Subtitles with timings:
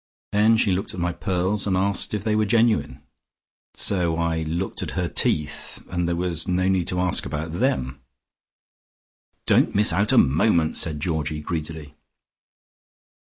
[0.31, 3.03] Then she looked at my pearls, and asked if they were genuine.
[3.75, 7.99] So I looked at her teeth, and there was no need to ask about them."
[9.45, 11.93] "Don't miss out a moment," said Georgie greedily.